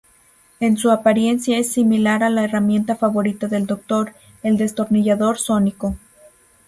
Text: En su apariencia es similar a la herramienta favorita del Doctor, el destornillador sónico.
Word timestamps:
En 0.59 0.77
su 0.77 0.89
apariencia 0.89 1.59
es 1.59 1.71
similar 1.73 2.23
a 2.23 2.31
la 2.31 2.43
herramienta 2.43 2.95
favorita 2.95 3.47
del 3.47 3.67
Doctor, 3.67 4.15
el 4.41 4.57
destornillador 4.57 5.37
sónico. 5.37 5.95